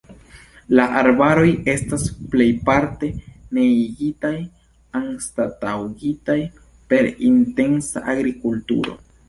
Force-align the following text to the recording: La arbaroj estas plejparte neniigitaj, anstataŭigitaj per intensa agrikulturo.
La 0.77 0.85
arbaroj 1.01 1.49
estas 1.73 2.05
plejparte 2.35 3.11
neniigitaj, 3.59 4.33
anstataŭigitaj 5.03 6.41
per 6.95 7.13
intensa 7.31 8.07
agrikulturo. 8.19 9.01